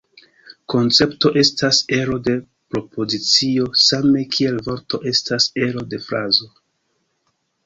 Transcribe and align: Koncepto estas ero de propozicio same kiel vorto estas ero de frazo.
Koncepto 0.73 1.31
estas 1.41 1.81
ero 1.97 2.17
de 2.29 2.33
propozicio 2.75 3.67
same 3.83 4.25
kiel 4.37 4.59
vorto 4.71 5.03
estas 5.13 5.49
ero 5.69 5.87
de 5.95 6.01
frazo. 6.09 6.51